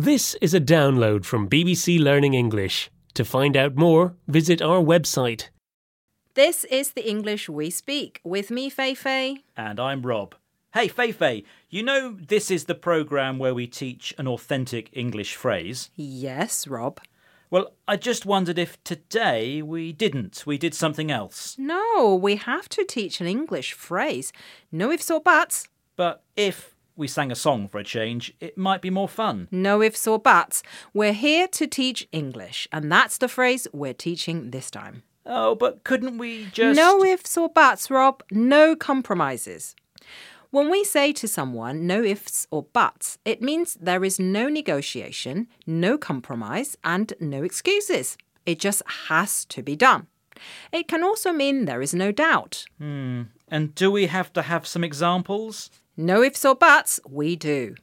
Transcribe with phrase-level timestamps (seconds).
[0.00, 2.90] This is a download from BBC Learning English.
[3.12, 5.50] To find out more, visit our website.
[6.32, 9.44] This is the English we speak with me, Fei Fei.
[9.58, 10.34] And I'm Rob.
[10.72, 15.36] Hey, Fei Fei, you know this is the programme where we teach an authentic English
[15.36, 15.90] phrase?
[15.96, 17.02] Yes, Rob.
[17.50, 20.44] Well, I just wondered if today we didn't.
[20.46, 21.56] We did something else.
[21.58, 24.32] No, we have to teach an English phrase.
[24.72, 25.68] No ifs or buts.
[25.94, 29.48] But if we sang a song for a change, it might be more fun.
[29.50, 30.62] No ifs or buts.
[30.92, 35.02] We're here to teach English, and that's the phrase we're teaching this time.
[35.26, 36.76] Oh, but couldn't we just.
[36.76, 38.22] No ifs or buts, Rob.
[38.30, 39.74] No compromises.
[40.50, 45.46] When we say to someone no ifs or buts, it means there is no negotiation,
[45.66, 48.16] no compromise, and no excuses.
[48.46, 50.08] It just has to be done.
[50.72, 52.64] It can also mean there is no doubt.
[52.78, 53.22] Hmm.
[53.46, 55.70] And do we have to have some examples?
[56.00, 57.74] No ifs or buts, we do.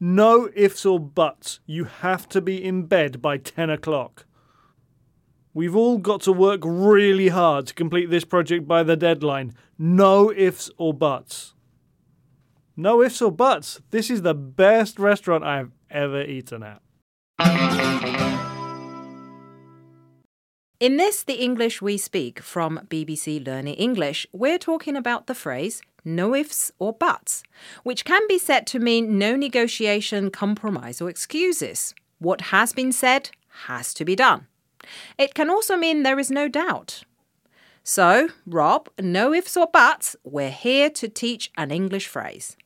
[0.00, 1.60] No ifs or buts.
[1.66, 4.24] You have to be in bed by 10 o'clock.
[5.52, 9.52] We've all got to work really hard to complete this project by the deadline.
[9.78, 11.52] No ifs or buts.
[12.78, 13.82] No ifs or buts.
[13.90, 16.80] This is the best restaurant I've ever eaten at.
[20.80, 25.82] In this, the English we speak from BBC Learning English, we're talking about the phrase
[26.06, 27.42] no ifs or buts,
[27.82, 31.94] which can be said to mean no negotiation, compromise, or excuses.
[32.18, 33.28] What has been said
[33.66, 34.46] has to be done.
[35.18, 37.04] It can also mean there is no doubt.
[37.84, 42.56] So, Rob, no ifs or buts, we're here to teach an English phrase.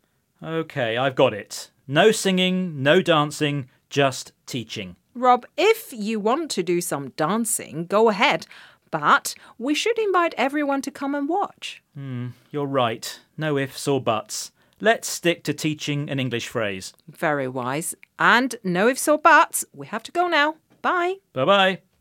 [0.40, 1.72] OK, I've got it.
[1.88, 4.94] No singing, no dancing, just teaching.
[5.14, 8.46] Rob, if you want to do some dancing, go ahead.
[8.90, 11.82] But we should invite everyone to come and watch.
[11.94, 13.20] Hmm, you're right.
[13.36, 14.52] No ifs or buts.
[14.80, 16.92] Let's stick to teaching an English phrase.
[17.08, 17.94] Very wise.
[18.18, 19.64] And no ifs or buts.
[19.72, 20.56] We have to go now.
[20.82, 21.16] Bye.
[21.32, 21.78] Bye bye.